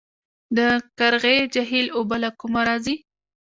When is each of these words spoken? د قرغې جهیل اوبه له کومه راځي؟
د 0.57 0.59
قرغې 0.97 1.37
جهیل 1.53 1.87
اوبه 1.97 2.17
له 2.23 2.29
کومه 2.39 2.61
راځي؟ 2.67 2.95